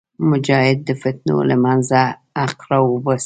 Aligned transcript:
مجاهد 0.31 0.77
د 0.85 0.89
فتنو 1.01 1.37
له 1.49 1.55
منځه 1.65 1.99
حق 2.41 2.59
راوباسي. 2.69 3.19